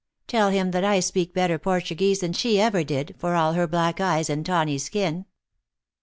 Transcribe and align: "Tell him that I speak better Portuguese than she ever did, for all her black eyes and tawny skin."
"Tell 0.27 0.49
him 0.49 0.71
that 0.71 0.83
I 0.83 0.99
speak 0.99 1.31
better 1.31 1.59
Portuguese 1.59 2.21
than 2.21 2.33
she 2.33 2.59
ever 2.59 2.83
did, 2.83 3.13
for 3.19 3.35
all 3.35 3.53
her 3.53 3.67
black 3.67 4.01
eyes 4.01 4.31
and 4.31 4.43
tawny 4.43 4.79
skin." 4.79 5.25